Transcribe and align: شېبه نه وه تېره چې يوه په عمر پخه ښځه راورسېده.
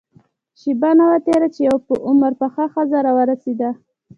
شېبه 0.59 0.91
نه 0.97 1.03
وه 1.09 1.17
تېره 1.25 1.47
چې 1.55 1.59
يوه 1.67 1.79
په 1.87 1.93
عمر 2.07 2.31
پخه 2.41 2.63
ښځه 2.73 2.97
راورسېده. 3.05 3.69